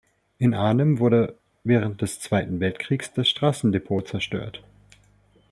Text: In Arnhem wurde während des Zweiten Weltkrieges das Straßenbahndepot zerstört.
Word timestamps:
In 0.39 0.55
Arnhem 0.55 0.97
wurde 0.97 1.37
während 1.63 2.01
des 2.01 2.19
Zweiten 2.19 2.59
Weltkrieges 2.59 3.13
das 3.13 3.29
Straßenbahndepot 3.29 4.07
zerstört. 4.07 4.63